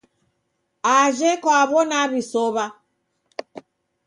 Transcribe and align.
Ajhe 0.97 1.31
kwaw'o 1.41 1.81
naw'isow'a 1.89 2.65